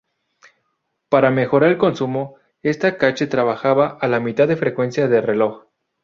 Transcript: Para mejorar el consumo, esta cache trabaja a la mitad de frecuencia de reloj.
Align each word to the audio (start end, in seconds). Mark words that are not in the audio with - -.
Para 1.09 1.29
mejorar 1.29 1.69
el 1.69 1.77
consumo, 1.77 2.33
esta 2.63 2.97
cache 2.97 3.27
trabaja 3.27 3.71
a 4.01 4.07
la 4.07 4.19
mitad 4.19 4.47
de 4.47 4.55
frecuencia 4.57 5.07
de 5.07 5.21
reloj. 5.21 5.65